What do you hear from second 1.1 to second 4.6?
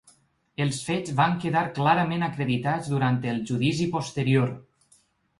van quedar clarament acreditats durant el judici posterior.